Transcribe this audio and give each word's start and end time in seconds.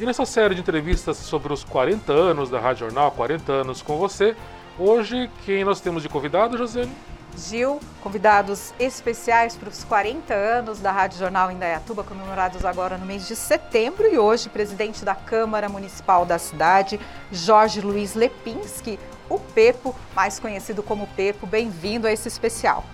E 0.00 0.06
nessa 0.06 0.24
série 0.24 0.54
de 0.54 0.60
entrevistas 0.60 1.16
sobre 1.16 1.52
os 1.52 1.64
40 1.64 2.12
anos 2.12 2.48
da 2.48 2.60
Rádio 2.60 2.86
Jornal, 2.86 3.10
40 3.10 3.50
anos 3.50 3.82
com 3.82 3.98
você, 3.98 4.36
hoje 4.78 5.28
quem 5.44 5.64
nós 5.64 5.80
temos 5.80 6.04
de 6.04 6.08
convidado, 6.08 6.56
Josiane? 6.56 6.92
Gil, 7.36 7.80
convidados 8.00 8.72
especiais 8.78 9.56
para 9.56 9.68
os 9.68 9.82
40 9.82 10.32
anos 10.32 10.78
da 10.78 10.92
Rádio 10.92 11.18
Jornal 11.18 11.50
Indaiatuba, 11.50 12.04
comemorados 12.04 12.64
agora 12.64 12.96
no 12.96 13.04
mês 13.04 13.26
de 13.26 13.34
setembro, 13.34 14.06
e 14.06 14.16
hoje 14.16 14.48
presidente 14.48 15.04
da 15.04 15.16
Câmara 15.16 15.68
Municipal 15.68 16.24
da 16.24 16.38
cidade, 16.38 17.00
Jorge 17.32 17.80
Luiz 17.80 18.14
Lepinski, 18.14 19.00
o 19.28 19.40
Pepo, 19.40 19.96
mais 20.14 20.38
conhecido 20.38 20.80
como 20.80 21.08
Pepo. 21.16 21.44
Bem-vindo 21.44 22.06
a 22.06 22.12
esse 22.12 22.28
especial. 22.28 22.84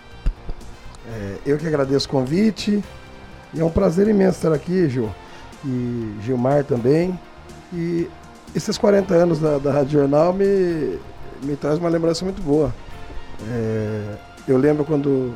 É, 1.07 1.37
eu 1.45 1.59
que 1.59 1.67
agradeço 1.67 2.09
o 2.09 2.11
convite, 2.11 2.83
e 3.53 3.61
é 3.61 3.65
um 3.65 3.71
prazer 3.71 4.09
imenso 4.09 4.39
estar 4.39 4.55
aqui, 4.55 4.89
Gil 4.89 5.15
e 5.65 6.17
Gilmar 6.23 6.65
também. 6.65 7.19
E 7.73 8.09
esses 8.55 8.79
40 8.79 9.15
anos 9.15 9.41
da, 9.41 9.59
da 9.59 9.73
Rádio 9.73 10.01
Jornal 10.01 10.33
me, 10.33 10.99
me 11.43 11.57
traz 11.57 11.79
uma 11.79 11.89
lembrança 11.89 12.25
muito 12.25 12.41
boa. 12.43 12.73
É, 13.51 14.17
eu 14.47 14.57
lembro 14.57 14.85
quando 14.85 15.33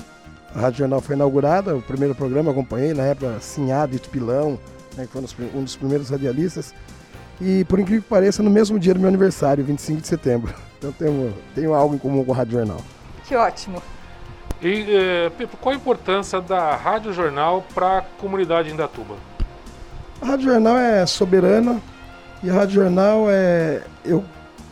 a 0.55 0.61
Rádio 0.61 0.79
Jornal 0.79 1.01
foi 1.01 1.17
inaugurada, 1.17 1.77
o 1.77 1.83
primeiro 1.83 2.15
programa 2.15 2.51
acompanhei, 2.51 2.95
na 2.95 3.05
época 3.05 3.39
Sinhado 3.41 3.95
e 3.95 3.99
Tupilão, 3.99 4.59
né, 4.97 5.07
que 5.07 5.13
foi 5.13 5.51
um 5.55 5.65
dos 5.65 5.77
primeiros 5.77 6.11
radialistas. 6.11 6.75
E 7.41 7.65
por 7.65 7.79
incrível 7.79 8.03
que 8.03 8.09
pareça, 8.09 8.43
no 8.43 8.51
mesmo 8.51 8.79
dia 8.79 8.95
do 8.95 9.01
meu 9.01 9.09
aniversário, 9.09 9.65
25 9.65 10.01
de 10.01 10.07
setembro. 10.07 10.55
Então 10.79 10.93
tenho, 10.93 11.35
tenho 11.57 11.75
algo 11.75 11.97
em 11.97 11.99
comum 11.99 12.25
com 12.25 12.33
a 12.33 12.37
Rádio 12.37 12.53
Jornal. 12.53 12.81
Que 13.27 13.35
ótimo. 13.35 13.83
E, 14.63 14.87
eh, 14.89 15.29
Pepe, 15.37 15.57
qual 15.57 15.73
a 15.73 15.77
importância 15.77 16.41
da 16.41 16.77
Rádio 16.77 17.13
Jornal 17.13 17.65
para 17.75 17.99
a 17.99 18.03
comunidade 18.03 18.69
de 18.69 18.75
Indatuba? 18.75 19.17
A 20.21 20.27
Rádio 20.27 20.51
Jornal 20.51 20.77
é 20.77 21.07
soberana 21.07 21.81
e 22.43 22.51
a 22.51 22.53
Rádio 22.53 22.83
Jornal 22.83 23.27
é, 23.29 23.83
eu 24.05 24.25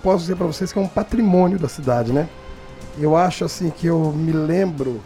posso 0.03 0.21
dizer 0.21 0.37
para 0.37 0.47
vocês 0.47 0.73
que 0.73 0.79
é 0.79 0.83
um 0.83 0.89
patrimônio 0.89 1.59
da 1.59 1.69
cidade, 1.69 2.13
né? 2.13 2.29
Eu 2.99 3.17
acho 3.17 3.45
assim 3.45 3.71
que 3.71 3.87
eu 3.87 4.13
me 4.13 4.33
lembro 4.33 5.01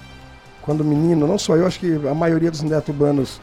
quando 0.63 0.85
menino, 0.85 1.27
não 1.27 1.39
só 1.39 1.57
eu, 1.57 1.67
acho 1.67 1.81
que 1.81 2.01
a 2.09 2.15
maioria 2.15 2.51
dos 2.51 2.63
netubanos, 2.63 3.41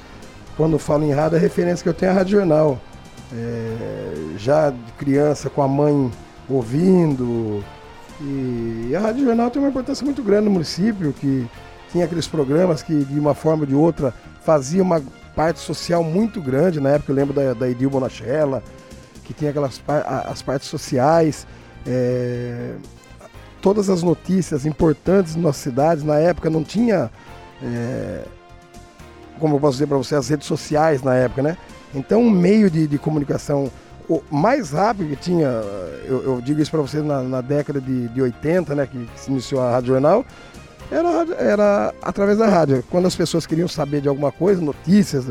quando 0.55 0.79
falam 0.79 1.07
em 1.07 1.11
rádio, 1.11 1.37
a 1.37 1.41
referência 1.41 1.83
que 1.83 1.89
eu 1.89 1.93
tenho 1.93 2.09
é 2.09 2.13
a 2.13 2.17
Rádio 2.17 2.37
Jornal. 2.39 2.79
É, 3.33 4.37
já 4.37 4.69
de 4.69 4.91
criança 4.97 5.49
com 5.49 5.61
a 5.61 5.67
mãe 5.67 6.09
ouvindo. 6.49 7.63
E 8.21 8.93
a 8.95 8.99
Rádio 8.99 9.25
Jornal 9.25 9.51
tem 9.51 9.61
uma 9.61 9.69
importância 9.69 10.05
muito 10.05 10.23
grande 10.23 10.45
no 10.45 10.51
município, 10.51 11.13
que 11.13 11.45
tinha 11.91 12.05
aqueles 12.05 12.27
programas 12.27 12.81
que 12.81 13.03
de 13.03 13.19
uma 13.19 13.33
forma 13.33 13.63
ou 13.63 13.67
de 13.67 13.75
outra 13.75 14.13
fazia 14.41 14.81
uma 14.81 15.01
parte 15.37 15.59
social 15.59 16.03
muito 16.03 16.41
grande. 16.41 16.79
Na 16.81 16.89
época 16.89 17.11
eu 17.11 17.15
lembro 17.15 17.31
da, 17.31 17.53
da 17.53 17.69
Edil 17.69 17.91
Bonachella, 17.91 18.63
que 19.23 19.35
tinha 19.35 19.51
aquelas 19.51 19.79
as 20.25 20.41
partes 20.41 20.67
sociais, 20.67 21.45
é, 21.85 22.73
todas 23.61 23.87
as 23.87 24.01
notícias 24.01 24.65
importantes 24.65 25.35
nas 25.35 25.55
cidades. 25.57 26.03
Na 26.03 26.17
época 26.17 26.49
não 26.49 26.63
tinha, 26.63 27.11
é, 27.61 28.23
como 29.39 29.55
eu 29.55 29.59
posso 29.59 29.73
dizer 29.73 29.85
para 29.85 29.97
você, 29.97 30.15
as 30.15 30.27
redes 30.27 30.47
sociais 30.47 31.03
na 31.03 31.13
época, 31.13 31.43
né? 31.43 31.55
Então 31.93 32.19
um 32.19 32.31
meio 32.31 32.71
de, 32.71 32.87
de 32.87 32.97
comunicação 32.97 33.71
o 34.09 34.23
mais 34.31 34.71
rápido 34.71 35.09
que 35.09 35.17
tinha, 35.17 35.47
eu, 36.05 36.23
eu 36.23 36.41
digo 36.41 36.61
isso 36.61 36.71
para 36.71 36.81
vocês 36.81 37.03
na, 37.03 37.21
na, 37.21 37.41
década 37.41 37.81
de, 37.81 38.07
de 38.07 38.21
80, 38.21 38.73
né, 38.73 38.87
que, 38.87 39.05
que 39.05 39.19
se 39.19 39.29
iniciou 39.29 39.61
a 39.61 39.71
Rádio 39.71 39.89
Jornal, 39.89 40.25
era, 40.91 41.35
era 41.37 41.93
através 42.01 42.37
da 42.37 42.47
rádio. 42.47 42.83
Quando 42.89 43.07
as 43.07 43.15
pessoas 43.15 43.45
queriam 43.45 43.67
saber 43.67 44.01
de 44.01 44.07
alguma 44.07 44.31
coisa, 44.31 44.61
notícias, 44.61 45.25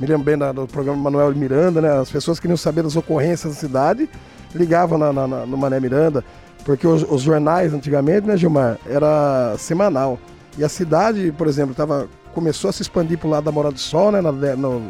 me 0.00 0.06
lembro 0.06 0.24
bem 0.24 0.38
do 0.38 0.66
programa 0.66 1.00
Manuel 1.02 1.34
Miranda, 1.34 1.80
né? 1.80 2.00
As 2.00 2.10
pessoas 2.10 2.40
queriam 2.40 2.56
saber 2.56 2.82
das 2.82 2.96
ocorrências 2.96 3.54
da 3.54 3.60
cidade, 3.60 4.08
ligavam 4.54 4.98
na, 4.98 5.12
na, 5.12 5.26
na 5.26 5.46
no 5.46 5.56
Mané 5.56 5.78
Miranda, 5.78 6.24
porque 6.64 6.86
os, 6.86 7.02
os, 7.08 7.22
jornais 7.22 7.74
antigamente, 7.74 8.26
né, 8.26 8.36
Gilmar, 8.36 8.78
era 8.88 9.54
semanal. 9.58 10.18
E 10.56 10.64
a 10.64 10.68
cidade, 10.68 11.32
por 11.36 11.46
exemplo, 11.46 11.74
tava, 11.74 12.08
começou 12.34 12.70
a 12.70 12.72
se 12.72 12.82
expandir 12.82 13.18
para 13.18 13.28
o 13.28 13.30
lado 13.30 13.44
da 13.44 13.52
Morada 13.52 13.74
do 13.74 13.80
Sol, 13.80 14.10
né, 14.12 14.20
na, 14.20 14.32
no, 14.32 14.82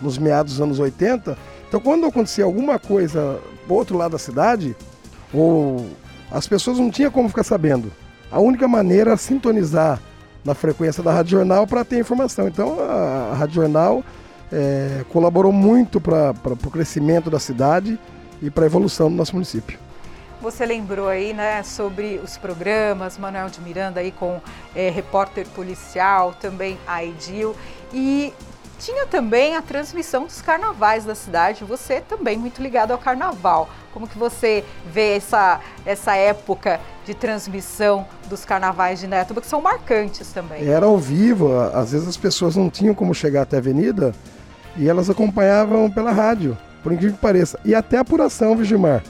nos 0.00 0.18
meados 0.18 0.54
dos 0.54 0.60
anos 0.60 0.78
80. 0.78 1.36
Então, 1.68 1.80
quando 1.80 2.06
acontecia 2.06 2.44
alguma 2.44 2.78
coisa 2.78 3.40
do 3.66 3.74
outro 3.74 3.96
lado 3.96 4.12
da 4.12 4.18
cidade, 4.18 4.76
ou 5.32 5.86
as 6.30 6.46
pessoas 6.46 6.78
não 6.78 6.90
tinham 6.90 7.10
como 7.10 7.28
ficar 7.28 7.42
sabendo 7.42 7.90
a 8.30 8.40
única 8.40 8.66
maneira 8.66 9.12
é 9.12 9.16
sintonizar 9.16 10.00
na 10.44 10.54
frequência 10.54 11.02
da 11.02 11.12
Rádio 11.12 11.38
Jornal 11.38 11.66
para 11.66 11.84
ter 11.84 11.98
informação. 11.98 12.46
Então 12.46 12.78
a, 12.80 13.34
Rádio 13.34 13.56
Jornal 13.56 14.04
é, 14.52 15.04
colaborou 15.10 15.52
muito 15.52 16.00
para 16.00 16.34
o 16.44 16.70
crescimento 16.70 17.28
da 17.28 17.38
cidade 17.38 17.98
e 18.40 18.50
para 18.50 18.64
a 18.64 18.66
evolução 18.66 19.10
do 19.10 19.16
nosso 19.16 19.34
município. 19.34 19.78
Você 20.40 20.66
lembrou 20.66 21.08
aí, 21.08 21.32
né, 21.32 21.62
sobre 21.62 22.20
os 22.22 22.36
programas, 22.36 23.18
Manuel 23.18 23.48
de 23.48 23.60
Miranda 23.60 24.00
aí 24.00 24.12
com 24.12 24.40
é, 24.74 24.90
repórter 24.90 25.46
policial, 25.48 26.34
também 26.34 26.78
a 26.86 27.02
Edil. 27.02 27.56
E 27.92 28.32
tinha 28.78 29.06
também 29.06 29.56
a 29.56 29.62
transmissão 29.62 30.24
dos 30.24 30.40
carnavais 30.40 31.04
da 31.04 31.14
cidade, 31.14 31.64
você 31.64 32.00
também 32.00 32.36
muito 32.36 32.62
ligado 32.62 32.90
ao 32.90 32.98
carnaval. 32.98 33.68
Como 33.92 34.06
que 34.06 34.18
você 34.18 34.64
vê 34.92 35.16
essa, 35.16 35.60
essa 35.84 36.14
época 36.14 36.80
de 37.04 37.14
transmissão 37.14 38.06
dos 38.28 38.44
carnavais 38.44 39.00
de 39.00 39.06
Netuba, 39.06 39.40
que 39.40 39.46
são 39.46 39.62
marcantes 39.62 40.30
também? 40.32 40.68
Era 40.68 40.86
ao 40.86 40.98
vivo, 40.98 41.58
às 41.72 41.92
vezes 41.92 42.06
as 42.06 42.16
pessoas 42.16 42.56
não 42.56 42.68
tinham 42.68 42.94
como 42.94 43.14
chegar 43.14 43.42
até 43.42 43.56
a 43.56 43.58
avenida 43.58 44.14
e 44.76 44.88
elas 44.88 45.08
acompanhavam 45.08 45.90
pela 45.90 46.12
rádio, 46.12 46.56
por 46.82 46.92
incrível 46.92 47.14
que 47.14 47.22
pareça. 47.22 47.58
E 47.64 47.74
até 47.74 47.96
a 47.96 48.00
apuração, 48.00 48.56
Vigimar. 48.56 49.02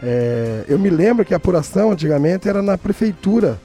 É, 0.00 0.64
eu 0.68 0.78
me 0.78 0.90
lembro 0.90 1.24
que 1.24 1.34
a 1.34 1.38
apuração 1.38 1.90
antigamente 1.90 2.48
era 2.48 2.62
na 2.62 2.78
prefeitura, 2.78 3.58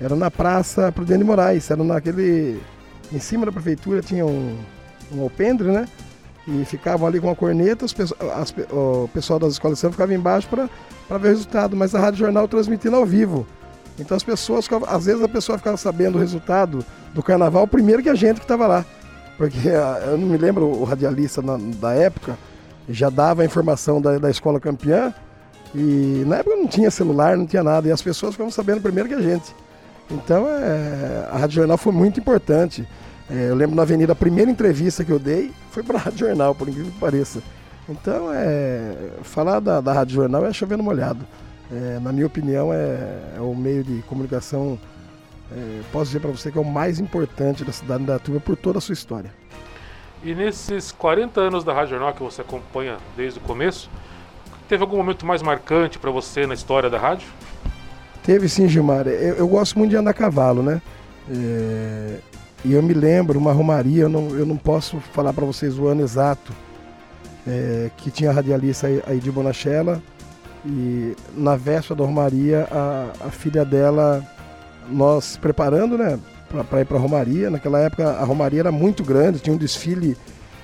era 0.00 0.16
na 0.16 0.30
Praça 0.30 0.90
Prudente 0.90 1.18
de 1.18 1.24
Moraes, 1.24 1.70
era 1.70 1.84
naquele... 1.84 2.60
Em 3.12 3.18
cima 3.18 3.46
da 3.46 3.52
prefeitura 3.52 4.02
tinha 4.02 4.24
um, 4.24 4.58
um 5.12 5.22
alpendre, 5.22 5.68
né? 5.68 5.86
E 6.46 6.64
ficavam 6.64 7.06
ali 7.06 7.20
com 7.20 7.30
a 7.30 7.36
corneta, 7.36 7.84
os, 7.84 7.94
as, 8.34 8.54
o 8.70 9.08
pessoal 9.12 9.38
das 9.38 9.52
escolas 9.52 9.76
de 9.76 9.80
samba 9.82 9.92
ficava 9.92 10.14
embaixo 10.14 10.48
para 10.48 11.18
ver 11.18 11.28
o 11.28 11.30
resultado, 11.30 11.76
mas 11.76 11.94
a 11.94 12.00
Rádio 12.00 12.20
Jornal 12.20 12.48
transmitindo 12.48 12.96
ao 12.96 13.04
vivo. 13.04 13.46
Então 13.98 14.16
as 14.16 14.22
pessoas, 14.22 14.66
às 14.86 15.06
vezes 15.06 15.22
a 15.22 15.28
pessoa 15.28 15.58
ficava 15.58 15.76
sabendo 15.76 16.16
o 16.16 16.18
resultado 16.18 16.84
do 17.12 17.22
carnaval 17.22 17.66
primeiro 17.66 18.02
que 18.02 18.08
a 18.08 18.14
gente 18.14 18.36
que 18.36 18.44
estava 18.44 18.66
lá. 18.66 18.84
Porque 19.36 19.68
ah, 19.68 20.02
eu 20.06 20.18
não 20.18 20.28
me 20.28 20.36
lembro, 20.36 20.66
o 20.66 20.84
radialista 20.84 21.42
na, 21.42 21.56
da 21.56 21.92
época 21.92 22.36
já 22.88 23.10
dava 23.10 23.42
a 23.42 23.44
informação 23.44 24.00
da, 24.00 24.18
da 24.18 24.30
escola 24.30 24.58
campeã 24.58 25.12
e 25.74 26.24
na 26.26 26.36
época 26.36 26.56
não 26.56 26.66
tinha 26.66 26.90
celular, 26.90 27.36
não 27.36 27.46
tinha 27.46 27.62
nada, 27.62 27.88
e 27.88 27.92
as 27.92 28.00
pessoas 28.00 28.32
ficavam 28.32 28.50
sabendo 28.50 28.80
primeiro 28.80 29.08
que 29.08 29.14
a 29.14 29.20
gente. 29.20 29.54
Então 30.10 30.48
é, 30.48 31.28
a 31.30 31.36
Rádio 31.36 31.56
Jornal 31.56 31.76
foi 31.76 31.92
muito 31.92 32.18
importante. 32.18 32.88
É, 33.30 33.50
eu 33.50 33.54
lembro 33.54 33.76
na 33.76 33.82
Avenida, 33.82 34.12
a 34.12 34.16
primeira 34.16 34.50
entrevista 34.50 35.04
que 35.04 35.12
eu 35.12 35.18
dei 35.18 35.52
foi 35.70 35.82
para 35.82 35.98
a 35.98 36.00
Rádio 36.02 36.26
Jornal, 36.26 36.54
por 36.54 36.68
incrível 36.68 36.90
que 36.90 36.98
pareça. 36.98 37.42
Então, 37.88 38.30
é, 38.32 39.10
falar 39.22 39.60
da, 39.60 39.80
da 39.80 39.92
Rádio 39.92 40.14
Jornal 40.14 40.46
é 40.46 40.52
chovendo 40.52 40.82
molhado. 40.82 41.24
É, 41.70 41.98
na 42.00 42.12
minha 42.12 42.26
opinião, 42.26 42.72
é, 42.72 43.36
é 43.36 43.40
o 43.40 43.54
meio 43.54 43.84
de 43.84 44.02
comunicação, 44.02 44.78
é, 45.52 45.80
posso 45.92 46.06
dizer 46.06 46.20
para 46.20 46.30
você 46.30 46.50
que 46.50 46.58
é 46.58 46.60
o 46.60 46.64
mais 46.64 46.98
importante 46.98 47.64
da 47.64 47.72
cidade 47.72 48.04
da 48.04 48.18
Tuba 48.18 48.40
por 48.40 48.56
toda 48.56 48.78
a 48.78 48.80
sua 48.80 48.94
história. 48.94 49.30
E 50.22 50.34
nesses 50.34 50.90
40 50.92 51.40
anos 51.40 51.64
da 51.64 51.72
Rádio 51.72 51.90
Jornal 51.90 52.12
que 52.12 52.22
você 52.22 52.40
acompanha 52.40 52.96
desde 53.16 53.38
o 53.38 53.42
começo, 53.42 53.90
teve 54.68 54.82
algum 54.82 54.96
momento 54.96 55.24
mais 55.24 55.42
marcante 55.42 55.98
para 55.98 56.10
você 56.10 56.46
na 56.46 56.54
história 56.54 56.90
da 56.90 56.98
rádio? 56.98 57.28
Teve 58.22 58.48
sim, 58.48 58.68
Gilmar. 58.68 59.06
Eu, 59.06 59.36
eu 59.36 59.48
gosto 59.48 59.78
muito 59.78 59.90
de 59.90 59.96
andar 59.96 60.10
a 60.10 60.14
cavalo, 60.14 60.62
né? 60.62 60.82
E 62.64 62.72
eu 62.72 62.82
me 62.82 62.92
lembro, 62.92 63.38
uma 63.38 63.52
romaria, 63.52 64.02
eu 64.02 64.08
não, 64.08 64.30
eu 64.30 64.44
não 64.44 64.56
posso 64.56 64.98
falar 65.12 65.32
para 65.32 65.44
vocês 65.44 65.78
o 65.78 65.86
ano 65.86 66.02
exato, 66.02 66.52
é, 67.46 67.90
que 67.96 68.10
tinha 68.10 68.30
a 68.30 68.32
radialista 68.32 68.88
aí 69.06 69.20
de 69.20 69.30
Bonachella, 69.30 70.02
e 70.66 71.14
na 71.36 71.56
véspera 71.56 71.96
da 71.96 72.04
romaria, 72.04 72.66
a, 72.70 73.26
a 73.26 73.30
filha 73.30 73.64
dela, 73.64 74.26
nós 74.90 75.36
preparando, 75.36 75.96
né, 75.96 76.18
para 76.68 76.80
ir 76.80 76.84
para 76.84 76.96
a 76.96 77.00
romaria. 77.00 77.50
Naquela 77.50 77.78
época 77.78 78.10
a 78.10 78.24
romaria 78.24 78.60
era 78.60 78.72
muito 78.72 79.04
grande, 79.04 79.38
tinha 79.38 79.54
um 79.54 79.58
desfile 79.58 80.16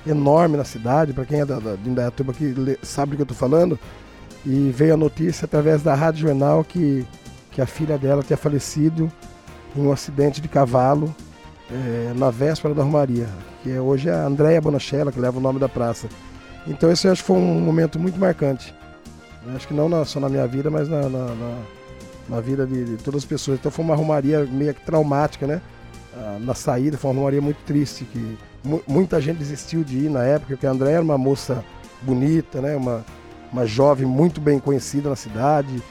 enorme 0.07 0.57
na 0.57 0.65
cidade, 0.65 1.13
para 1.13 1.25
quem 1.25 1.41
é 1.41 1.47
da, 1.47 1.59
da, 1.59 1.77
de 1.77 1.89
Indaiatuba 1.89 2.33
que 2.33 2.79
sabe 2.83 3.13
do 3.13 3.17
que 3.17 3.23
eu 3.23 3.25
estou 3.25 3.37
falando. 3.37 3.79
E 4.45 4.71
veio 4.75 4.95
a 4.95 4.97
notícia 4.97 5.47
através 5.47 5.83
da 5.83 5.95
Rádio 5.95 6.29
Jornal 6.29 6.65
que, 6.65 7.07
que 7.51 7.63
a 7.63 7.67
filha 7.67 7.97
dela 7.97 8.23
tinha 8.23 8.37
falecido 8.37 9.11
em 9.75 9.81
um 9.81 9.93
acidente 9.93 10.41
de 10.41 10.49
cavalo 10.49 11.15
é, 11.71 12.13
na 12.15 12.31
véspera 12.31 12.75
da 12.75 12.83
Romaria, 12.83 13.29
que 13.63 13.71
é, 13.71 13.81
hoje 13.81 14.11
a 14.11 14.27
Andréia 14.27 14.61
Bonachella, 14.61 15.11
que 15.11 15.21
leva 15.21 15.39
o 15.39 15.41
nome 15.41 15.59
da 15.59 15.69
praça. 15.69 16.09
Então 16.67 16.91
esse 16.91 17.09
acho 17.09 17.23
que 17.23 17.27
foi 17.27 17.37
um 17.37 17.61
momento 17.61 17.99
muito 17.99 18.19
marcante. 18.19 18.75
Acho 19.55 19.69
que 19.69 19.75
não 19.75 19.89
na, 19.89 20.05
só 20.05 20.19
na 20.19 20.29
minha 20.29 20.47
vida, 20.47 20.71
mas 20.71 20.89
na, 20.89 21.03
na, 21.03 21.27
na, 21.27 21.59
na 22.29 22.41
vida 22.41 22.67
de, 22.67 22.85
de, 22.85 22.97
todas 23.03 23.23
as 23.23 23.25
pessoas. 23.25 23.59
Então 23.59 23.71
foi 23.71 23.85
uma 23.85 23.95
romaria 23.95 24.45
meio 24.47 24.75
que 24.75 24.81
traumática, 24.81 25.47
né? 25.47 25.61
Ah, 26.17 26.39
na 26.41 26.55
saída, 26.55 26.97
foi 26.97 27.11
uma 27.11 27.19
romaria 27.19 27.43
muito 27.43 27.59
triste, 27.67 28.05
que 28.07 28.39
muita 28.87 29.21
gente 29.21 29.39
desistiu 29.39 29.85
de 29.85 30.07
ir 30.07 30.11
na 30.11 30.25
época, 30.25 30.55
porque 30.55 30.67
a 30.67 30.71
Andréia 30.71 30.95
era 30.95 31.05
uma 31.05 31.19
moça 31.19 31.63
bonita, 32.01 32.63
né? 32.63 32.75
Uma, 32.75 33.05
uma 33.53 33.67
jovem 33.67 34.07
muito 34.07 34.41
bem 34.41 34.59
conhecida 34.59 35.11
na 35.11 35.17
cidade. 35.17 35.83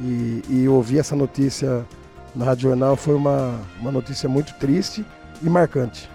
E, 0.00 0.42
e 0.48 0.68
ouvir 0.68 0.98
essa 0.98 1.14
notícia 1.14 1.84
na 2.34 2.46
Rádio 2.46 2.70
Jornal 2.70 2.96
foi 2.96 3.14
uma, 3.14 3.60
uma 3.78 3.92
notícia 3.92 4.26
muito 4.26 4.54
triste 4.54 5.04
e 5.42 5.48
marcante. 5.48 6.12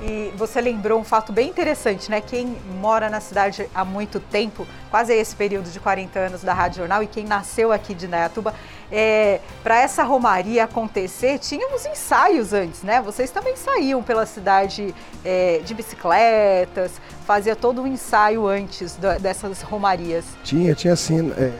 E 0.00 0.32
você 0.36 0.60
lembrou 0.60 1.00
um 1.00 1.04
fato 1.04 1.32
bem 1.32 1.48
interessante, 1.48 2.08
né? 2.08 2.20
Quem 2.20 2.56
mora 2.80 3.10
na 3.10 3.20
cidade 3.20 3.68
há 3.74 3.84
muito 3.84 4.20
tempo, 4.20 4.64
quase 4.90 5.12
esse 5.12 5.34
período 5.34 5.68
de 5.70 5.80
40 5.80 6.18
anos 6.20 6.42
da 6.42 6.54
Rádio 6.54 6.78
Jornal, 6.78 7.02
e 7.02 7.08
quem 7.08 7.24
nasceu 7.24 7.72
aqui 7.72 7.94
de 7.94 8.06
Indaiatuba, 8.06 8.54
é, 8.92 9.40
para 9.60 9.80
essa 9.80 10.04
romaria 10.04 10.64
acontecer, 10.64 11.40
tínhamos 11.40 11.84
ensaios 11.84 12.52
antes, 12.52 12.84
né? 12.84 13.02
Vocês 13.02 13.30
também 13.32 13.56
saíam 13.56 14.00
pela 14.00 14.24
cidade 14.24 14.94
é, 15.24 15.60
de 15.64 15.74
bicicletas, 15.74 16.92
fazia 17.26 17.56
todo 17.56 17.82
um 17.82 17.86
ensaio 17.86 18.46
antes 18.46 18.94
do, 18.94 19.18
dessas 19.18 19.62
romarias. 19.62 20.24
Tinha, 20.44 20.76
tinha 20.76 20.94
sim. 20.94 21.32
É, 21.36 21.50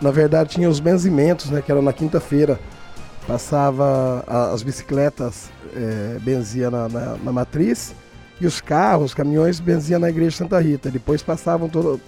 na 0.00 0.12
verdade, 0.12 0.50
tinha 0.50 0.68
os 0.68 0.78
benzimentos, 0.78 1.50
né? 1.50 1.60
Que 1.60 1.72
era 1.72 1.82
na 1.82 1.92
quinta-feira. 1.92 2.60
Passava 3.26 4.24
as 4.54 4.62
bicicletas 4.62 5.50
é, 5.74 6.18
benzia 6.20 6.70
na, 6.70 6.88
na, 6.88 7.16
na, 7.16 7.32
matriz 7.32 7.94
e 8.40 8.46
os 8.46 8.60
carros, 8.60 9.14
caminhões 9.14 9.60
benzia 9.60 9.98
na 9.98 10.08
igreja 10.08 10.30
de 10.30 10.36
Santa 10.36 10.60
Rita. 10.60 10.90
Depois 10.90 11.22
passavam 11.22 11.68
todo, 11.68 12.00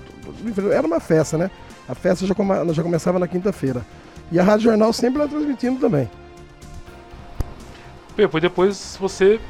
todo, 0.54 0.72
era 0.72 0.86
uma 0.86 1.00
festa, 1.00 1.36
né? 1.36 1.50
A 1.88 1.94
festa 1.94 2.26
já, 2.26 2.34
come, 2.34 2.72
já 2.72 2.82
começava 2.82 3.18
na 3.18 3.26
quinta-feira. 3.26 3.84
E 4.30 4.38
a 4.38 4.42
Rádio 4.42 4.64
Jornal 4.64 4.92
sempre 4.92 5.20
lá 5.20 5.26
transmitindo 5.26 5.80
também. 5.80 6.08
Pepo, 8.14 8.38
e 8.38 8.40
depois 8.40 8.96
você, 9.00 9.40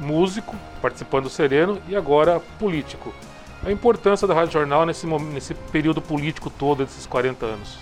músico, 0.00 0.56
participando 0.80 1.24
do 1.24 1.30
Sereno 1.30 1.80
e 1.88 1.94
agora 1.94 2.40
político. 2.58 3.12
A 3.64 3.70
importância 3.70 4.26
da 4.26 4.34
Rádio 4.34 4.52
Jornal 4.54 4.84
nesse, 4.84 5.06
nesse 5.06 5.54
período 5.54 6.02
político 6.02 6.50
todo, 6.50 6.84
desses 6.84 7.06
40 7.06 7.46
anos? 7.46 7.78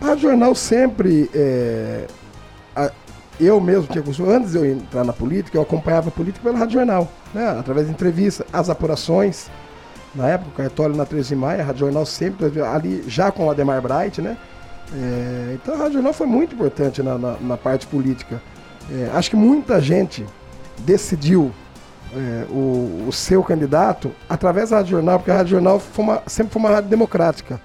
A 0.00 0.06
Rádio 0.06 0.30
Jornal 0.30 0.54
sempre 0.54 1.28
é, 1.34 2.06
eu 3.44 3.60
mesmo 3.60 3.86
tinha 3.86 4.02
costume, 4.02 4.32
antes 4.32 4.52
de 4.52 4.58
eu 4.58 4.64
entrar 4.64 5.04
na 5.04 5.12
política, 5.12 5.56
eu 5.56 5.62
acompanhava 5.62 6.08
a 6.08 6.12
política 6.12 6.42
pela 6.42 6.58
Rádio 6.58 6.74
Jornal, 6.74 7.10
né? 7.34 7.48
através 7.58 7.86
de 7.86 7.92
entrevistas, 7.92 8.46
as 8.52 8.70
apurações. 8.70 9.50
Na 10.14 10.28
época, 10.28 10.50
o 10.50 10.54
cartório 10.54 10.94
na 10.94 11.06
13 11.06 11.30
de 11.30 11.36
maio, 11.36 11.60
a 11.60 11.64
Rádio 11.64 11.80
Jornal 11.80 12.04
sempre, 12.04 12.60
ali 12.60 13.02
já 13.06 13.32
com 13.32 13.46
o 13.46 13.50
Ademar 13.50 13.80
Bright, 13.80 14.20
né? 14.20 14.36
É, 14.94 15.54
então 15.54 15.74
a 15.74 15.78
Rádio 15.78 15.94
Jornal 15.94 16.12
foi 16.12 16.26
muito 16.26 16.54
importante 16.54 17.02
na, 17.02 17.16
na, 17.16 17.36
na 17.40 17.56
parte 17.56 17.86
política. 17.86 18.42
É, 18.90 19.10
acho 19.14 19.30
que 19.30 19.36
muita 19.36 19.80
gente 19.80 20.26
decidiu 20.80 21.50
é, 22.14 22.44
o, 22.50 23.06
o, 23.08 23.12
seu 23.12 23.42
candidato 23.42 24.12
através 24.28 24.70
da 24.70 24.76
Rádio 24.76 24.90
Jornal, 24.92 25.18
porque 25.18 25.30
a 25.30 25.36
Rádio 25.36 25.52
Jornal 25.52 25.80
foi 25.80 26.04
uma, 26.04 26.22
sempre 26.26 26.52
foi 26.52 26.60
uma 26.60 26.70
rádio 26.70 26.90
democrática. 26.90 27.60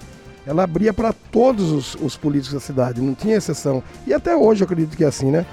Ela 0.45 0.63
abria 0.63 0.93
para 0.93 1.11
todos 1.11 1.71
os, 1.71 1.95
os 1.95 2.15
políticos 2.15 2.53
da 2.53 2.59
cidade, 2.61 3.01
não 3.01 3.13
tinha 3.13 3.35
exceção. 3.35 3.83
E 4.05 4.13
até 4.13 4.35
hoje 4.35 4.61
eu 4.61 4.65
acredito 4.65 4.95
que 4.95 5.03
é 5.03 5.07
assim, 5.07 5.29
né? 5.29 5.45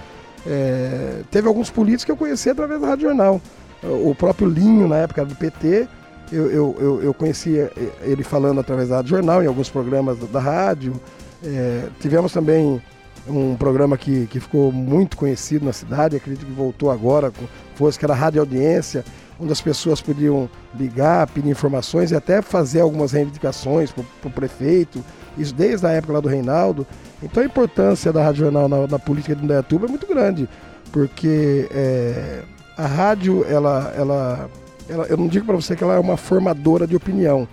É, 0.47 1.23
teve 1.31 1.49
alguns 1.49 1.71
políticos 1.71 2.05
que 2.05 2.13
eu 2.13 2.17
conheci 2.17 2.51
através 2.51 2.81
da 2.81 2.89
Rádio 2.89 3.09
Jornal. 3.09 3.41
O 3.83 4.15
próprio 4.15 4.49
Linho, 4.49 4.89
na 4.89 4.97
época 4.97 5.25
do 5.25 5.35
PT, 5.35 5.87
eu, 6.33 6.51
eu, 6.51 6.77
eu, 6.79 7.03
eu 7.03 7.15
conhecia 7.15 7.71
ele 8.03 8.23
falando 8.23 8.61
através 8.61 8.89
da 8.89 8.97
Rádio 8.97 9.11
Jornal, 9.11 9.43
em 9.43 9.47
alguns 9.47 9.69
programas 9.69 10.19
da, 10.19 10.27
da 10.27 10.41
rádio. 10.41 10.95
É, 11.43 11.89
tivemos 12.01 12.33
também 12.33 12.81
um 13.29 13.57
programa 13.57 13.97
que, 13.97 14.27
que 14.27 14.41
ficou 14.41 14.71
muito 14.71 15.17
conhecido 15.17 15.65
na 15.65 15.73
cidade, 15.73 16.17
acredito 16.17 16.45
que 16.45 16.53
voltou 16.53 16.91
agora, 16.91 17.33
fosse 17.75 17.99
que 17.99 18.05
era 18.05 18.15
a 18.15 18.17
Rádio 18.17 18.41
Audiência, 18.41 19.05
onde 19.39 19.53
as 19.53 19.61
pessoas 19.61 20.01
podiam 20.01 20.49
ligar, 20.79 21.27
pedir 21.29 21.51
informações 21.51 22.11
e 22.11 22.15
até 22.15 22.41
fazer 22.41 22.81
algumas 22.81 23.13
reivindicações 23.13 23.91
para 23.91 24.05
o 24.25 24.31
prefeito, 24.31 25.05
isso 25.37 25.55
desde 25.55 25.87
a 25.87 25.91
época 25.91 26.15
lá 26.15 26.21
do 26.21 26.29
Reinaldo. 26.29 26.87
Então 27.23 27.43
a 27.43 27.47
importância 27.47 28.13
da 28.13 28.23
Rádio 28.23 28.45
Jornal 28.45 28.69
na, 28.69 28.87
na 28.87 28.99
política 28.99 29.35
de 29.35 29.45
Indaiatuba 29.45 29.87
é 29.87 29.89
muito 29.89 30.07
grande, 30.07 30.49
porque 30.93 31.69
é, 31.73 32.43
a 32.77 32.87
rádio, 32.87 33.45
ela, 33.49 33.93
ela, 33.97 34.51
ela, 34.89 35.07
eu 35.07 35.17
não 35.17 35.29
digo 35.29 35.47
para 35.47 35.57
você 35.57 35.75
que 35.75 35.83
ela 35.83 35.95
é 35.95 35.99
uma 35.99 36.17
formadora 36.17 36.87
de 36.87 36.95
opinião, 36.95 37.49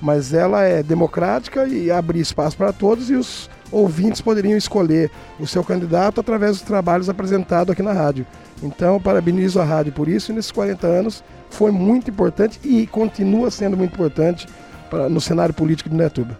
mas 0.00 0.34
ela 0.34 0.62
é 0.62 0.82
democrática 0.82 1.66
e 1.66 1.90
abre 1.90 2.18
espaço 2.18 2.56
para 2.56 2.72
todos 2.72 3.08
e 3.08 3.14
os 3.14 3.48
ouvintes 3.72 4.20
poderiam 4.20 4.56
escolher 4.56 5.10
o 5.40 5.46
seu 5.46 5.64
candidato 5.64 6.20
através 6.20 6.52
dos 6.52 6.62
trabalhos 6.62 7.08
apresentados 7.08 7.72
aqui 7.72 7.82
na 7.82 7.92
rádio. 7.92 8.26
Então, 8.62 9.00
parabenizo 9.00 9.60
a 9.60 9.64
rádio 9.64 9.92
por 9.92 10.08
isso 10.08 10.30
e 10.30 10.34
nesses 10.34 10.52
40 10.52 10.86
anos 10.86 11.24
foi 11.50 11.70
muito 11.70 12.10
importante 12.10 12.60
e 12.62 12.86
continua 12.86 13.50
sendo 13.50 13.76
muito 13.76 13.94
importante 13.94 14.46
pra, 14.88 15.08
no 15.08 15.20
cenário 15.20 15.54
político 15.54 15.88
de 15.88 15.96
Netuba. 15.96 16.38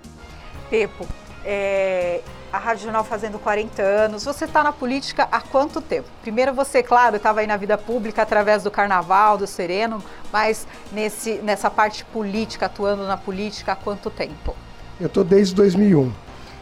Pepo, 0.71 1.07
é, 1.45 2.21
a 2.53 2.59
Rádio 2.59 2.85
Jornal 2.85 3.03
fazendo 3.03 3.39
40 3.39 3.83
anos. 3.83 4.25
Você 4.25 4.45
está 4.45 4.63
na 4.63 4.73
política 4.73 5.27
há 5.33 5.41
quanto 5.41 5.81
tempo? 5.81 6.09
Primeiro 6.21 6.53
você, 6.53 6.83
claro, 6.83 7.17
estava 7.17 7.41
aí 7.41 7.47
na 7.47 7.57
vida 7.57 7.79
pública 7.79 8.23
através 8.23 8.63
do 8.63 8.71
Carnaval, 8.71 9.39
do 9.39 9.47
Sereno, 9.47 10.03
mas 10.31 10.67
nesse, 10.93 11.35
nessa 11.39 11.71
parte 11.71 12.05
política, 12.05 12.67
atuando 12.67 13.07
na 13.07 13.17
política 13.17 13.73
há 13.73 13.77
quanto 13.77 14.11
tempo? 14.11 14.55
Eu 15.01 15.07
estou 15.07 15.25
desde 15.25 15.55
2001. 15.55 16.13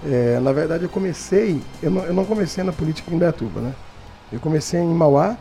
É, 0.05 0.41
na 0.41 0.53
verdade, 0.53 0.85
eu 0.85 0.89
comecei, 0.89 1.61
eu 1.83 1.91
não, 1.91 2.05
eu 2.05 2.15
não, 2.15 2.25
comecei 2.25 2.65
na 2.65 2.73
política 2.73 3.13
em 3.15 3.19
Beatuba, 3.19 3.61
né? 3.61 3.75
Eu 4.33 4.41
comecei 4.41 4.81
em 4.81 4.95
Mauá, 4.95 5.37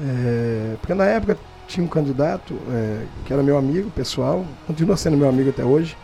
é, 0.00 0.74
porque 0.80 0.94
na 0.94 1.04
época 1.04 1.38
tinha 1.68 1.84
um 1.84 1.88
candidato 1.88 2.58
é, 2.70 3.02
que 3.24 3.32
era 3.32 3.42
meu 3.42 3.56
amigo 3.56 3.90
pessoal, 3.90 4.44
continua 4.66 4.96
sendo 4.96 5.16
meu 5.16 5.28
amigo 5.28 5.50
até 5.50 5.64
hoje. 5.64 5.96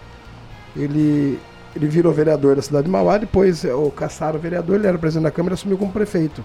Ele 0.76 1.38
ele 1.75 1.87
virou 1.87 2.12
vereador 2.12 2.55
da 2.55 2.62
cidade 2.62 2.84
de 2.84 2.90
Mauá, 2.90 3.17
depois 3.17 3.64
o 3.64 3.90
caçaram 3.90 4.38
o 4.38 4.43
vereador, 4.43 4.76
ele 4.76 4.87
era 4.87 4.99
presidente 4.99 5.25
da 5.25 5.31
Câmara 5.31 5.55
e 5.55 5.56
assumiu 5.56 5.79
como 5.79 5.90
prefeito. 5.90 6.44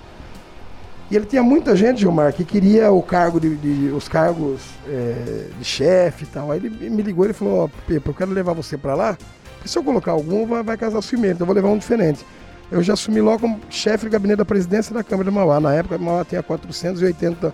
E 1.10 1.16
ele 1.16 1.25
tinha 1.25 1.42
muita 1.42 1.75
gente, 1.75 2.01
Gilmar, 2.01 2.34
que 2.34 2.44
queria 2.44 2.92
o 2.92 3.01
cargo 3.01 3.39
de, 3.39 3.56
de 3.56 3.92
os 3.94 4.10
cargos 4.10 4.62
é, 4.88 5.48
de 5.57 5.63
chefe 5.63 6.25
e 6.25 6.28
tal. 6.28 6.51
Aí 6.51 6.60
ele 6.60 6.89
me 6.89 7.01
ligou 7.01 7.25
e 7.25 7.31
falou, 7.31 7.63
ó, 7.63 7.69
Pepe, 7.88 8.07
eu 8.10 8.13
quero 8.13 8.31
levar 8.31 8.54
você 8.54 8.78
para 8.78 8.94
lá, 8.94 9.18
porque 9.57 9.68
se 9.68 9.77
eu 9.77 9.83
colocar 9.83 10.12
algum, 10.12 10.45
vai, 10.45 10.63
vai 10.63 10.77
casar 10.77 11.00
o 11.00 11.01
cimento, 11.01 11.42
eu 11.42 11.45
vou 11.45 11.56
levar 11.56 11.69
um 11.69 11.77
diferente. 11.77 12.25
Eu 12.71 12.81
já 12.83 12.94
assumi 12.94 13.21
logo 13.21 13.39
como 13.39 13.59
chefe 13.69 14.05
de 14.05 14.12
gabinete 14.12 14.38
da 14.38 14.46
presidência 14.46 14.93
da 14.93 15.03
Câmara 15.03 15.29
de 15.29 15.36
Mauá. 15.36 15.60
Na 15.60 15.74
época, 15.74 15.98
Mauá 15.98 16.25
tinha 16.25 16.43
480 16.43 17.53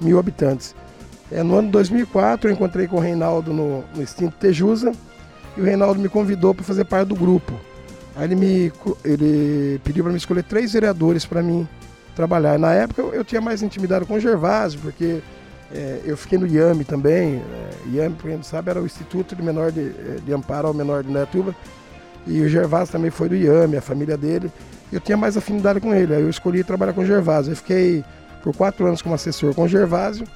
mil 0.00 0.18
habitantes. 0.18 0.74
É, 1.30 1.42
no 1.42 1.56
ano 1.56 1.68
de 1.68 1.72
2004, 1.72 2.48
eu 2.48 2.54
encontrei 2.54 2.86
com 2.86 2.96
o 2.96 3.00
Reinaldo 3.00 3.52
no, 3.52 3.84
no 3.94 4.02
extinto 4.02 4.36
Tejusa, 4.38 4.92
e 5.56 5.60
o 5.60 5.64
Reinaldo 5.64 6.00
me 6.00 6.08
convidou 6.08 6.54
para 6.54 6.64
fazer 6.64 6.84
parte 6.84 7.08
do 7.08 7.14
grupo. 7.14 7.52
Aí 8.16 8.24
ele, 8.24 8.36
me, 8.36 8.72
ele 9.04 9.80
pediu 9.82 10.04
para 10.04 10.12
me 10.12 10.18
escolher 10.18 10.44
três 10.44 10.72
vereadores 10.72 11.26
para 11.26 11.42
mim 11.42 11.66
trabalhar. 12.14 12.58
Na 12.58 12.72
época 12.72 13.02
eu, 13.02 13.12
eu, 13.14 13.24
tinha 13.24 13.40
mais 13.40 13.62
intimidade 13.62 14.04
com 14.04 14.14
o 14.14 14.20
Gervásio, 14.20 14.80
porque 14.80 15.20
é, 15.72 16.00
eu 16.04 16.16
fiquei 16.16 16.38
no 16.38 16.46
IAME 16.46 16.84
também. 16.84 17.36
É, 17.36 17.96
IAME, 17.96 18.14
para 18.16 18.28
quem 18.28 18.36
não 18.36 18.44
sabe, 18.44 18.70
era 18.70 18.80
o 18.80 18.86
Instituto 18.86 19.34
de, 19.34 19.42
Menor 19.42 19.70
de, 19.70 19.80
é, 19.80 20.18
de 20.24 20.32
Amparo 20.32 20.68
ao 20.68 20.74
Menor 20.74 21.02
de 21.02 21.10
Netuba. 21.10 21.54
E 22.26 22.40
o 22.40 22.48
Gervásio 22.48 22.92
também 22.92 23.10
foi 23.10 23.28
do 23.28 23.36
IAME, 23.36 23.76
a 23.76 23.82
família 23.82 24.16
dele. 24.16 24.50
Eu 24.92 25.00
tinha 25.00 25.16
mais 25.16 25.36
afinidade 25.36 25.80
com 25.80 25.94
ele, 25.94 26.14
aí 26.14 26.22
eu 26.22 26.30
escolhi 26.30 26.64
trabalhar 26.64 26.92
com 26.92 27.02
o 27.02 27.06
Gervásio. 27.06 27.52
Eu 27.52 27.56
fiquei 27.56 28.04
por 28.42 28.54
quatro 28.54 28.86
anos 28.86 29.02
como 29.02 29.14
assessor 29.14 29.54
com 29.54 29.64
o 29.64 29.68
Gervásio. 29.68 30.26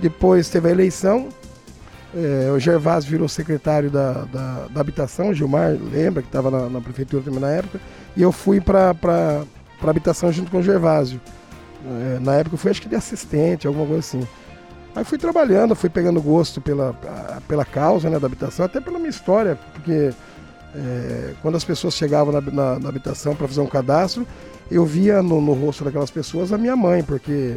Depois 0.00 0.48
teve 0.48 0.68
a 0.68 0.70
eleição, 0.70 1.28
é, 2.14 2.50
o 2.50 2.58
Gervásio 2.58 3.10
virou 3.10 3.28
secretário 3.28 3.88
da, 3.88 4.24
da, 4.24 4.66
da 4.68 4.80
habitação, 4.80 5.32
Gilmar 5.32 5.76
lembra 5.92 6.22
que 6.22 6.28
estava 6.28 6.50
na, 6.50 6.68
na, 6.68 6.80
prefeitura 6.80 7.22
também 7.22 7.38
na 7.38 7.50
época, 7.50 7.80
e 8.16 8.22
eu 8.22 8.32
fui 8.32 8.60
para 8.60 8.90
a 8.90 9.90
habitação 9.90 10.32
junto 10.32 10.50
com 10.50 10.58
o 10.58 10.62
Gervásio. 10.62 11.20
É, 11.84 12.18
na 12.18 12.34
época 12.34 12.54
eu 12.54 12.58
fui 12.58 12.70
acho 12.70 12.82
que 12.82 12.88
de 12.88 12.96
assistente, 12.96 13.66
alguma 13.66 13.86
coisa 13.86 14.00
assim. 14.00 14.26
Aí 14.94 15.04
fui 15.04 15.18
trabalhando, 15.18 15.74
fui 15.76 15.88
pegando 15.88 16.20
gosto 16.20 16.60
pela, 16.60 16.94
pela 17.46 17.64
causa 17.64 18.10
né, 18.10 18.18
da 18.18 18.26
habitação, 18.26 18.66
até 18.66 18.80
pela 18.80 18.98
minha 18.98 19.10
história, 19.10 19.56
porque 19.72 20.10
é, 20.74 21.34
quando 21.42 21.56
as 21.56 21.64
pessoas 21.64 21.94
chegavam 21.94 22.32
na, 22.32 22.40
na, 22.40 22.78
na 22.78 22.88
habitação 22.88 23.34
para 23.34 23.46
fazer 23.46 23.60
um 23.60 23.66
cadastro, 23.66 24.26
eu 24.70 24.84
via 24.84 25.22
no, 25.22 25.40
no, 25.40 25.52
rosto 25.52 25.84
daquelas 25.84 26.10
pessoas 26.10 26.52
a 26.52 26.58
minha 26.58 26.76
mãe, 26.76 27.02
porque 27.02 27.56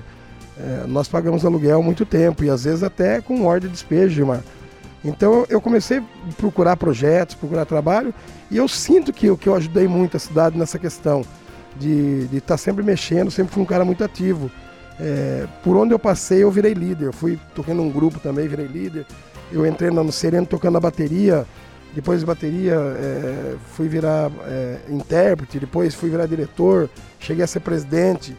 é, 0.57 0.85
nós 0.87 1.07
pagamos 1.07 1.45
aluguel 1.45 1.79
há 1.79 1.83
muito 1.83 2.05
tempo 2.05 2.43
e 2.43 2.49
às 2.49 2.63
vezes 2.63 2.83
até 2.83 3.19
com 3.19 3.45
ordem 3.45 3.67
de 3.67 3.73
despejo. 3.73 4.27
Então 5.03 5.45
eu 5.49 5.59
comecei 5.59 5.97
a 5.97 6.03
procurar 6.37 6.77
projetos, 6.77 7.35
procurar 7.35 7.65
trabalho 7.65 8.13
e 8.49 8.57
eu 8.57 8.67
sinto 8.67 9.11
que, 9.11 9.35
que 9.37 9.49
eu 9.49 9.55
ajudei 9.55 9.87
muito 9.87 10.17
a 10.17 10.19
cidade 10.19 10.57
nessa 10.57 10.79
questão 10.79 11.23
de 11.79 12.27
estar 12.31 12.41
tá 12.53 12.57
sempre 12.57 12.83
mexendo, 12.83 13.31
sempre 13.31 13.53
fui 13.53 13.63
um 13.63 13.65
cara 13.65 13.83
muito 13.83 14.03
ativo. 14.03 14.51
É, 14.99 15.47
por 15.63 15.75
onde 15.75 15.93
eu 15.93 15.99
passei 15.99 16.43
eu 16.43 16.51
virei 16.51 16.73
líder, 16.73 17.07
eu 17.07 17.13
fui 17.13 17.39
tocando 17.55 17.81
um 17.81 17.89
grupo 17.89 18.19
também, 18.19 18.47
virei 18.47 18.67
líder. 18.67 19.05
Eu 19.51 19.65
entrei 19.65 19.91
no 19.91 20.11
Sereno 20.11 20.47
tocando 20.47 20.77
a 20.77 20.79
bateria, 20.79 21.45
depois 21.93 22.21
de 22.21 22.25
bateria 22.25 22.73
é, 22.73 23.55
fui 23.75 23.87
virar 23.87 24.31
é, 24.47 24.79
intérprete, 24.89 25.59
depois 25.59 25.93
fui 25.93 26.09
virar 26.09 26.25
diretor, 26.25 26.89
cheguei 27.19 27.43
a 27.43 27.47
ser 27.47 27.59
presidente. 27.59 28.35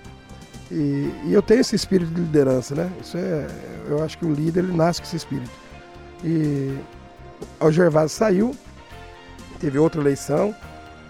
E, 0.70 1.12
e, 1.26 1.32
eu 1.32 1.40
tenho 1.40 1.60
esse 1.60 1.76
espírito 1.76 2.12
de 2.12 2.20
liderança, 2.20 2.74
né? 2.74 2.90
Isso 3.00 3.16
é, 3.16 3.46
eu 3.88 4.02
acho 4.02 4.18
que 4.18 4.24
o 4.24 4.32
líder 4.32 4.64
ele 4.64 4.76
nasce 4.76 5.00
com 5.00 5.06
esse 5.06 5.16
espírito. 5.16 5.50
E 6.24 6.76
o 7.60 7.70
Gervásio 7.70 8.16
saiu, 8.16 8.56
teve 9.60 9.78
outra 9.78 10.00
eleição. 10.00 10.54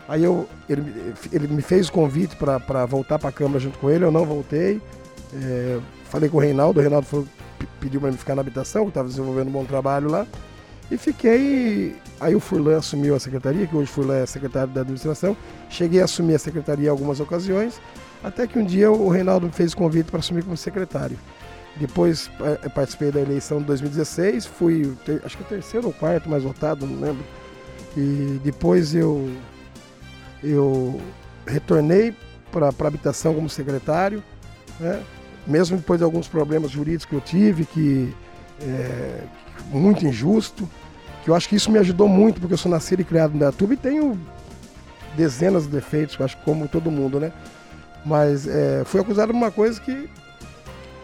Aí 0.07 0.23
eu, 0.23 0.47
ele, 0.69 1.15
ele 1.33 1.49
me 1.49 1.63
fez 1.63 1.89
o 1.89 1.93
convite 1.93 2.37
para 2.37 2.85
voltar 2.85 3.19
para 3.19 3.31
a 3.31 3.33
Câmara 3.33 3.59
junto 3.59 3.79
com 3.79 3.89
ele, 3.89 4.05
eu 4.05 4.13
não 4.13 4.27
voltei. 4.27 4.83
É, 5.33 5.81
falei 6.05 6.29
com 6.29 6.37
o 6.37 6.41
Reinaldo, 6.41 6.79
o 6.79 6.83
Reinaldo 6.83 7.29
pediu 7.81 8.01
para 8.01 8.11
me 8.11 8.17
ficar 8.17 8.35
na 8.35 8.41
habitação, 8.41 8.85
que 8.85 8.91
estava 8.91 9.09
desenvolvendo 9.09 9.49
um 9.49 9.53
bom 9.53 9.65
trabalho 9.65 10.11
lá. 10.11 10.27
E 10.91 10.97
fiquei. 10.97 11.97
Aí 12.21 12.35
o 12.35 12.41
Furlan 12.41 12.79
assumiu 12.79 13.15
a 13.15 13.21
secretaria, 13.21 13.67
que 13.67 13.75
hoje 13.75 13.91
o 13.91 13.95
Furlan 13.95 14.17
é 14.17 14.27
secretário 14.27 14.73
da 14.73 14.83
administração. 14.83 15.37
Cheguei 15.69 16.01
a 16.01 16.05
assumir 16.05 16.35
a 16.35 16.39
secretaria 16.39 16.87
em 16.87 16.91
algumas 16.91 17.21
ocasiões, 17.21 17.81
até 18.23 18.47
que 18.47 18.59
um 18.59 18.65
dia 18.65 18.91
o 18.91 19.09
Reinaldo 19.09 19.47
me 19.47 19.53
fez 19.53 19.73
o 19.73 19.77
convite 19.77 20.11
para 20.11 20.21
assumir 20.21 20.45
como 20.45 20.57
secretário. 20.57 21.19
Depois 21.77 22.31
é, 22.63 22.69
participei 22.69 23.11
da 23.11 23.21
eleição 23.21 23.59
de 23.59 23.65
2016, 23.65 24.47
fui, 24.47 24.97
acho 25.25 25.37
que 25.37 25.43
o 25.43 25.47
terceiro 25.47 25.89
ou 25.89 25.93
quarto 25.93 26.29
mais 26.29 26.45
votado, 26.45 26.87
não 26.87 27.01
lembro. 27.01 27.25
E 27.97 28.41
depois 28.45 28.95
eu, 28.95 29.29
eu 30.43 31.01
retornei 31.47 32.15
para 32.53 32.69
a 32.69 32.87
habitação 32.87 33.35
como 33.35 33.49
secretário, 33.49 34.23
né? 34.81 35.03
mesmo 35.47 35.77
depois 35.77 35.99
de 35.99 36.05
alguns 36.05 36.27
problemas 36.27 36.71
jurídicos 36.71 37.07
que 37.07 37.15
eu 37.15 37.21
tive, 37.21 37.65
que 37.65 38.15
é, 38.61 39.21
muito 39.71 40.07
injusto, 40.07 40.69
que 41.23 41.31
eu 41.31 41.35
acho 41.35 41.49
que 41.49 41.57
isso 41.57 41.71
me 41.71 41.79
ajudou 41.79 42.09
muito, 42.09 42.41
porque 42.41 42.55
eu 42.55 42.59
sou 42.59 42.71
nascido 42.71 43.01
e 43.01 43.05
criado 43.05 43.35
em 43.35 43.39
Datuba 43.39 43.75
e 43.75 43.77
tenho 43.77 44.19
dezenas 45.17 45.65
de 45.65 45.71
defeitos, 45.71 46.21
acho 46.21 46.37
que 46.37 46.45
como 46.45 46.69
todo 46.69 46.91
mundo, 46.91 47.21
né? 47.21 47.33
Mas 48.05 48.47
é, 48.47 48.83
fui 48.85 49.01
acusado 49.01 49.33
de 49.33 49.39
uma 49.39 49.51
coisa 49.51 49.81
que, 49.81 50.09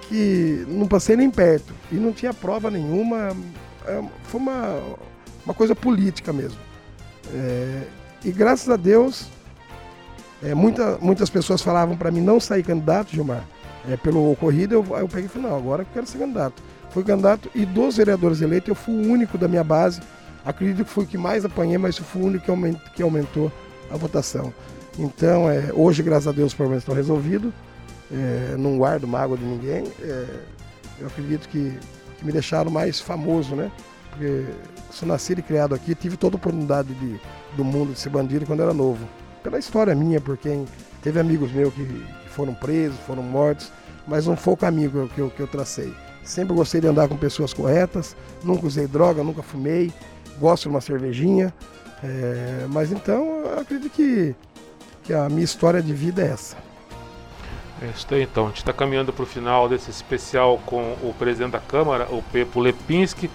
que 0.09 0.65
não 0.69 0.87
passei 0.87 1.17
nem 1.17 1.31
perto 1.31 1.73
e 1.91 1.95
não 1.95 2.13
tinha 2.13 2.35
prova 2.35 2.71
nenhuma. 2.71 3.35
É, 3.87 4.03
foi 4.25 4.41
uma, 4.41 4.81
uma 5.45 5.55
coisa 5.55 5.75
política 5.75 6.33
mesmo. 6.33 6.59
É, 7.33 7.83
e 8.25 8.31
graças 8.31 8.69
a 8.69 8.77
Deus, 8.77 9.29
é, 10.43 10.55
muita, 10.55 10.99
muitas 11.01 11.31
pessoas 11.31 11.63
falavam 11.63 11.97
para 11.97 12.11
mim 12.11 12.21
não 12.21 12.39
sair 12.39 12.63
candidato, 12.63 13.13
Gilmar, 13.13 13.45
é, 13.89 13.97
pelo 13.97 14.31
ocorrido. 14.31 14.75
Eu, 14.75 14.85
eu 14.99 15.09
peguei 15.09 15.27
e 15.27 15.29
falei: 15.29 15.49
não, 15.49 15.57
agora 15.57 15.83
eu 15.83 15.87
quero 15.93 16.07
ser 16.07 16.19
candidato 16.19 16.63
fui 16.91 17.05
candidato 17.05 17.51
e 17.55 17.65
dos 17.65 17.97
vereadores 17.97 18.41
eleitos 18.41 18.69
eu 18.69 18.75
fui 18.75 18.95
o 18.95 19.11
único 19.11 19.39
da 19.39 19.49
minha 19.49 19.65
base. 19.65 20.01
Acredito 20.45 20.85
que 20.85 20.91
fui 20.91 21.05
o 21.05 21.07
que 21.07 21.19
mais 21.19 21.45
apanhei, 21.45 21.79
mas 21.79 21.97
fui 21.99 22.23
o 22.23 22.27
único 22.27 22.45
que 22.45 22.51
aumentou, 22.51 22.83
que 22.95 23.03
aumentou 23.03 23.53
a 23.91 23.97
votação. 23.97 24.53
Então, 24.99 25.51
é, 25.51 25.71
hoje, 25.73 26.03
graças 26.03 26.29
a 26.29 26.33
Deus, 26.33 26.49
os 26.49 26.55
problemas 26.55 26.83
estão 26.83 26.95
resolvidos. 26.95 27.53
É, 28.13 28.57
não 28.59 28.77
guardo 28.77 29.07
mágoa 29.07 29.37
de 29.37 29.45
ninguém. 29.45 29.85
É, 30.01 30.27
eu 30.99 31.07
acredito 31.07 31.49
que, 31.49 31.79
que, 32.19 32.25
me 32.25 32.33
deixaram 32.33 32.71
mais 32.71 33.01
famoso, 33.01 33.55
né? 33.55 33.71
Porque 34.11 34.47
sou 34.91 35.07
nascido 35.07 35.39
e 35.39 35.43
criado 35.43 35.75
aqui, 35.75 35.95
tive 35.95 36.17
toda 36.17 36.37
a 36.37 36.39
oportunidade 36.39 36.93
de, 36.95 37.21
do 37.57 37.65
mundo 37.65 37.93
de 37.93 37.99
ser 37.99 38.11
bandido 38.11 38.45
quando 38.47 38.63
era 38.63 38.75
novo. 38.75 39.07
Pela 39.43 39.59
história 39.59 39.95
minha, 39.95 40.21
por 40.21 40.37
quem 40.37 40.67
teve 41.03 41.21
amigos 41.21 41.53
meus 41.53 41.73
que 41.73 42.05
foram 42.31 42.55
presos, 42.55 42.99
foram 43.07 43.23
mortos, 43.23 43.73
mas 44.07 44.27
não 44.27 44.37
foi 44.37 44.55
o 44.55 44.57
caminho 44.57 44.91
que 44.91 44.97
eu, 44.97 45.09
que 45.09 45.21
eu, 45.21 45.31
que 45.31 45.41
eu 45.41 45.47
tracei. 45.47 45.93
Sempre 46.23 46.55
gostei 46.55 46.81
de 46.81 46.87
andar 46.87 47.09
com 47.09 47.17
pessoas 47.17 47.53
corretas, 47.53 48.17
nunca 48.45 48.67
usei 48.67 48.87
droga, 48.87 49.23
nunca 49.23 49.43
fumei, 49.43 49.93
gosto 50.39 50.65
de 50.65 50.69
uma 50.69 50.81
cervejinha. 50.81 51.53
É, 52.03 52.67
mas 52.69 52.91
então 52.91 53.43
eu 53.45 53.61
acredito 53.61 53.91
que, 53.91 54.35
que 55.05 55.13
a 55.13 55.29
minha 55.29 55.45
história 55.45 55.83
de 55.83 55.93
vida 55.93 56.23
é 56.23 56.29
essa. 56.29 56.57
É 57.83 57.87
isso 57.87 58.07
aí 58.11 58.23
então. 58.23 58.45
A 58.45 58.49
gente 58.49 58.59
está 58.59 58.73
caminhando 58.73 59.13
para 59.13 59.23
o 59.23 59.27
final 59.27 59.69
desse 59.69 59.91
especial 59.91 60.59
com 60.67 60.93
o 61.03 61.15
presidente 61.19 61.53
da 61.53 61.61
Câmara, 61.61 62.07
o 62.11 62.23
Pepo 62.23 62.61
Lepinski. 62.61 63.31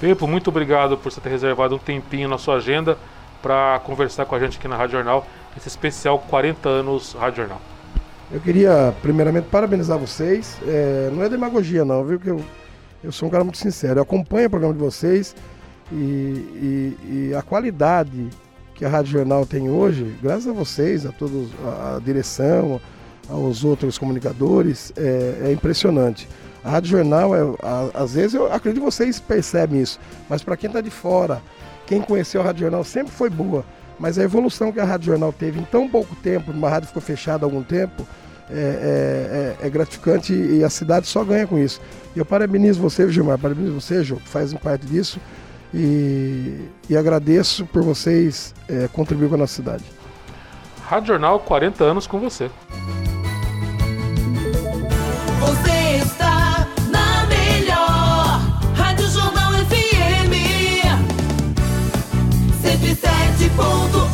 Pepo, 0.00 0.26
muito 0.26 0.48
obrigado 0.48 0.98
por 0.98 1.10
você 1.10 1.20
ter 1.20 1.30
reservado 1.30 1.76
um 1.76 1.78
tempinho 1.78 2.28
na 2.28 2.36
sua 2.36 2.56
agenda 2.56 2.98
para 3.40 3.80
conversar 3.84 4.26
com 4.26 4.34
a 4.34 4.40
gente 4.40 4.58
aqui 4.58 4.66
na 4.66 4.76
Rádio 4.76 4.92
Jornal, 4.92 5.26
esse 5.56 5.68
especial 5.68 6.18
40 6.18 6.68
anos 6.68 7.12
Rádio 7.12 7.36
Jornal. 7.36 7.60
Eu 8.30 8.40
queria, 8.40 8.92
primeiramente, 9.02 9.44
parabenizar 9.44 9.98
vocês. 9.98 10.58
É, 10.66 11.10
não 11.12 11.22
é 11.22 11.28
demagogia, 11.28 11.84
não, 11.84 12.04
viu? 12.04 12.18
Que 12.18 12.28
eu, 12.28 12.44
eu 13.02 13.12
sou 13.12 13.28
um 13.28 13.30
cara 13.30 13.44
muito 13.44 13.58
sincero. 13.58 13.98
Eu 13.98 14.02
acompanho 14.02 14.48
o 14.48 14.50
programa 14.50 14.74
de 14.74 14.80
vocês 14.80 15.34
e, 15.92 15.94
e, 15.94 16.96
e 17.30 17.34
a 17.34 17.42
qualidade 17.42 18.28
que 18.74 18.84
a 18.84 18.88
Rádio 18.88 19.12
Jornal 19.12 19.46
tem 19.46 19.70
hoje, 19.70 20.14
graças 20.22 20.46
a 20.46 20.52
vocês, 20.52 21.06
a 21.06 21.12
todos, 21.12 21.48
a, 21.64 21.96
a 21.96 22.00
direção, 22.00 22.80
aos 23.28 23.64
outros 23.64 23.96
comunicadores, 23.96 24.92
é, 24.96 25.44
é 25.46 25.52
impressionante. 25.52 26.28
A 26.62 26.70
Rádio 26.70 26.90
Jornal, 26.90 27.34
é, 27.34 27.40
a, 27.62 28.02
às 28.02 28.14
vezes, 28.14 28.34
eu 28.34 28.52
acredito 28.52 28.82
que 28.82 28.90
vocês 28.90 29.18
percebem 29.20 29.80
isso, 29.80 29.98
mas 30.28 30.42
para 30.42 30.56
quem 30.56 30.68
está 30.68 30.80
de 30.80 30.90
fora, 30.90 31.40
quem 31.86 32.02
conheceu 32.02 32.40
a 32.40 32.44
Rádio 32.44 32.62
Jornal 32.62 32.84
sempre 32.84 33.12
foi 33.12 33.30
boa. 33.30 33.64
Mas 33.98 34.18
a 34.18 34.22
evolução 34.22 34.70
que 34.70 34.80
a 34.80 34.84
Rádio 34.84 35.06
Jornal 35.06 35.32
teve 35.32 35.58
em 35.58 35.64
tão 35.64 35.88
pouco 35.88 36.14
tempo, 36.16 36.52
uma 36.52 36.68
rádio 36.68 36.88
ficou 36.88 37.02
fechada 37.02 37.44
há 37.44 37.46
algum 37.46 37.62
tempo, 37.62 38.06
é, 38.48 39.56
é, 39.60 39.64
é, 39.64 39.66
é, 39.66 39.70
gratificante 39.70 40.32
e 40.32 40.62
a 40.62 40.70
cidade 40.70 41.06
só 41.06 41.24
ganha 41.24 41.46
com 41.46 41.58
isso. 41.58 41.80
E 42.14 42.18
eu 42.18 42.24
parabenizo 42.24 42.80
você, 42.80 43.08
Gilmar, 43.10 43.38
parabenizo 43.38 43.72
você, 43.72 44.04
Jô, 44.04 44.16
que 44.16 44.28
fazem 44.28 44.58
parte 44.58 44.86
disso, 44.86 45.18
e, 45.74 46.68
e 46.88 46.96
agradeço 46.96 47.66
por 47.66 47.82
vocês 47.82 48.54
é, 48.68 48.88
contribuir 48.88 49.28
com 49.28 49.34
a 49.34 49.38
nossa 49.38 49.54
cidade. 49.54 49.84
Rádio 50.86 51.08
Jornal, 51.08 51.40
40 51.40 51.82
anos 51.82 52.06
com 52.06 52.20
você. 52.20 52.48
Você 55.40 55.96
está 56.04 56.68
na 56.88 57.26
melhor 57.26 58.40
Rádio 58.76 59.08
Jornal 59.08 59.52
FM 59.52 60.36
107. 63.36 63.50
ponto 63.56 64.05